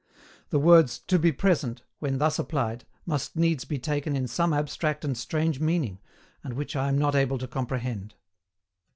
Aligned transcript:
The 0.49 0.57
words 0.57 0.97
"to 0.97 1.19
be 1.19 1.31
present," 1.31 1.83
when 1.99 2.17
thus 2.17 2.39
applied, 2.39 2.85
must 3.05 3.35
needs 3.35 3.65
be 3.65 3.77
taken 3.77 4.15
in 4.15 4.27
some 4.27 4.51
abstract 4.51 5.05
and 5.05 5.15
strange 5.15 5.59
meaning, 5.59 5.99
and 6.43 6.55
which 6.55 6.75
I 6.75 6.87
am 6.87 6.97
not 6.97 7.13
able 7.13 7.37
to 7.37 7.47
comprehend. 7.47 8.15